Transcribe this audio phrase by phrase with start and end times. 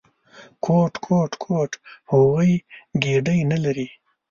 [0.65, 1.71] _کوټ، کوټ، کوټ…
[2.11, 2.53] هغوی
[3.03, 3.87] ګېډې نه لري!